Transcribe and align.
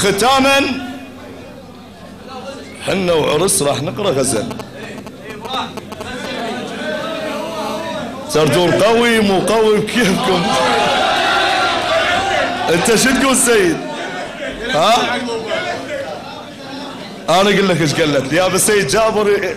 ختاما. 0.00 0.60
حنا 2.86 3.12
وعرس 3.12 3.62
راح 3.62 3.82
نقرأ 3.82 4.10
غزل. 4.10 4.46
صرتون 8.28 8.70
قوي 8.70 9.20
مو 9.20 9.40
قوي 9.40 9.78
بكيفكم 9.78 10.42
انت 12.74 12.94
شو 12.94 13.10
تقول 13.20 13.36
سيد؟ 13.36 13.76
ها؟ 14.74 15.16
أنا 17.28 17.50
أقول 17.50 17.68
لك 17.68 17.80
إيش 17.80 17.94
قالت 17.94 18.32
يا 18.32 18.58
سيد 18.58 18.86
جابر 18.86 19.54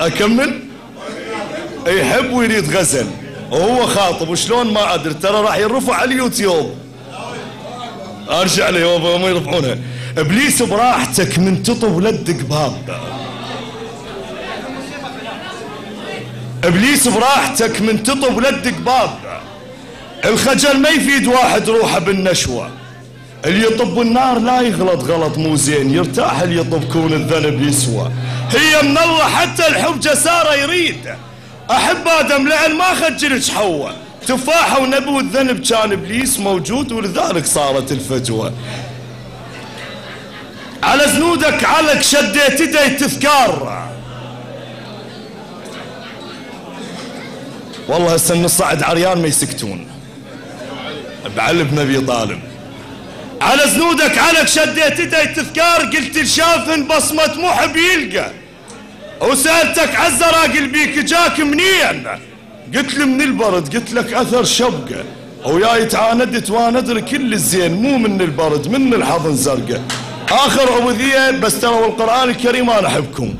اكمل. 0.00 0.60
يحب 1.86 2.32
ويريد 2.32 2.76
غزل. 2.76 3.06
وهو 3.50 3.86
خاطب. 3.86 4.28
وشلون 4.28 4.72
ما 4.72 4.94
ادري 4.94 5.14
ترى 5.14 5.40
راح 5.40 5.56
يرفع 5.56 5.94
على 5.94 6.14
اليوتيوب. 6.14 6.85
أرجع 8.30 8.68
لي 8.68 8.80
يابا 8.80 9.18
ما 9.18 9.28
يرفعونها. 9.28 9.76
إبليس 10.18 10.62
براحتك 10.62 11.38
من 11.38 11.62
تطب 11.62 12.00
لدق 12.00 12.42
باب 12.44 13.00
إبليس 16.64 17.08
براحتك 17.08 17.80
من 17.80 18.02
تطب 18.02 18.40
لدق 18.40 18.78
باب 18.78 19.10
الخجل 20.24 20.80
ما 20.80 20.88
يفيد 20.88 21.26
واحد 21.26 21.68
روحه 21.68 21.98
بالنشوة. 21.98 22.70
اللي 23.46 23.66
يطب 23.66 24.00
النار 24.00 24.38
لا 24.38 24.60
يغلط 24.60 25.10
غلط 25.10 25.38
مو 25.38 25.56
زين 25.56 25.94
يرتاح 25.94 26.40
اللي 26.40 26.60
يطب 26.60 26.92
كون 26.92 27.12
الذنب 27.12 27.62
يسوى. 27.68 28.10
هي 28.50 28.82
من 28.82 28.98
الله 28.98 29.24
حتى 29.24 29.66
الحب 29.66 30.00
جساره 30.00 30.54
يريد. 30.54 31.14
أحب 31.70 32.08
آدم 32.08 32.48
لأن 32.48 32.76
ما 32.76 32.94
خجلك 32.94 33.48
حواء. 33.48 34.05
تفاحه 34.26 34.80
ونبي 34.80 35.10
والذنب 35.10 35.64
كان 35.64 35.92
إبليس 35.92 36.38
موجود 36.38 36.92
ولذلك 36.92 37.46
صارت 37.46 37.92
الفجوه 37.92 38.52
على 40.82 41.04
زنودك 41.08 41.64
علق 41.64 42.02
شديت 42.02 42.60
يدي 42.60 42.88
تذكار. 42.88 43.86
والله 47.88 48.14
هسه 48.14 48.34
نصعد 48.34 48.82
عريان 48.82 49.22
ما 49.22 49.28
يسكتون. 49.28 49.88
بعلي 51.36 51.64
بن 51.64 51.78
ابي 51.78 52.00
طالب 52.00 52.40
على 53.40 53.70
زنودك 53.70 54.18
علق 54.18 54.44
شديت 54.44 54.98
يدي 54.98 55.26
تذكار 55.26 55.80
قلت 55.80 56.16
الشافن 56.16 56.86
بصمة 56.86 57.34
محب 57.34 57.76
يلقى 57.76 58.30
وسألتك 59.20 59.94
عالزراقل 59.94 60.66
بيك 60.68 60.98
جاك 60.98 61.40
منين؟ 61.40 62.06
قلت 62.74 62.94
لي 62.94 63.04
من 63.04 63.22
البرد 63.22 63.76
قلت 63.76 63.92
لك 63.92 64.12
أثر 64.12 64.44
شبقه 64.44 65.04
وياي 65.46 65.88
وأنا 66.50 66.78
ادري 66.78 67.00
كل 67.00 67.32
الزين 67.32 67.72
مو 67.82 67.98
من 67.98 68.20
البرد 68.20 68.68
من 68.68 68.94
الحضن 68.94 69.36
زرقة. 69.36 69.80
آخر 70.30 70.72
عبودية 70.72 71.30
بس 71.30 71.60
ترى 71.60 71.84
القران 71.86 72.28
الكريم 72.28 72.70
أنا 72.70 72.86
أحبكم. 72.86 73.34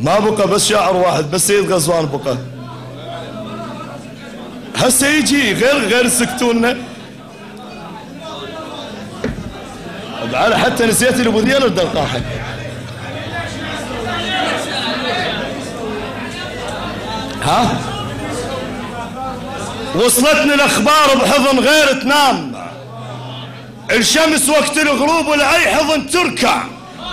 ما 0.00 0.18
بقى 0.18 0.48
بس 0.48 0.68
شاعر 0.68 0.96
واحد 0.96 1.30
بس 1.30 1.46
سيد 1.46 1.72
غزوان 1.72 2.06
بقى. 2.06 2.36
هسه 4.76 5.08
يجي 5.08 5.52
غير 5.52 5.88
غير 5.88 6.08
سكتونا 6.08 6.76
على 10.32 10.58
حتى 10.58 10.86
نسيت 10.86 11.20
الابوذيه 11.20 11.56
ولا 11.56 11.68
ها؟ 17.46 17.78
وصلتني 19.94 20.54
الأخبار 20.54 21.14
بحضن 21.14 21.58
غير 21.58 21.92
تنام. 22.02 22.56
الشمس 23.92 24.48
وقت 24.48 24.78
الغروب 24.78 25.26
ولأي 25.26 25.74
حضن 25.74 26.10
تركع 26.10 26.62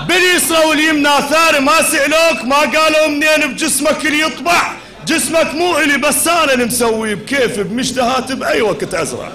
باليسرى 0.08 0.66
واليمنى 0.66 1.10
ثاري 1.30 1.60
ما 1.60 1.82
سألوك 1.82 2.44
ما 2.44 2.58
قالوا 2.58 3.08
منين 3.08 3.54
بجسمك 3.54 4.06
اللي 4.06 4.20
يطبع. 4.22 4.74
جسمك 5.08 5.54
مو 5.54 5.78
إلي 5.78 5.98
بس 5.98 6.28
أنا 6.28 6.54
اللي 6.54 6.66
مسويه 6.66 7.16
بكيفي 7.16 7.64
بمشتهات 7.64 8.32
بأي 8.32 8.62
وقت 8.62 8.94
أزرع. 8.94 9.32